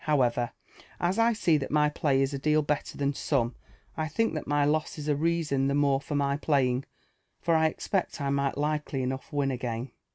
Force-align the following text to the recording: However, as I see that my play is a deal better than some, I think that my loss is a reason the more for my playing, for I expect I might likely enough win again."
However, 0.05 0.49
as 0.99 1.19
I 1.19 1.33
see 1.33 1.57
that 1.57 1.69
my 1.69 1.87
play 1.87 2.23
is 2.23 2.33
a 2.33 2.39
deal 2.39 2.63
better 2.63 2.97
than 2.97 3.13
some, 3.13 3.53
I 3.95 4.07
think 4.07 4.33
that 4.33 4.47
my 4.47 4.65
loss 4.65 4.97
is 4.97 5.07
a 5.07 5.15
reason 5.15 5.67
the 5.67 5.75
more 5.75 6.01
for 6.01 6.15
my 6.15 6.37
playing, 6.37 6.85
for 7.39 7.53
I 7.55 7.67
expect 7.67 8.19
I 8.19 8.31
might 8.31 8.57
likely 8.57 9.03
enough 9.03 9.31
win 9.31 9.51
again." 9.51 9.91